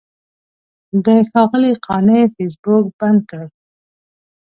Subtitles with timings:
[1.05, 3.47] د ښاغلي قانع فیسبوک بند کړی.